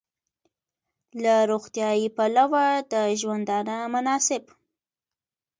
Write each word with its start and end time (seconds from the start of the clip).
له 1.23 1.35
روغتیايي 1.51 2.07
پلوه 2.17 2.65
د 2.91 2.93
ژوندانه 3.19 3.75
مناسب 3.93 4.43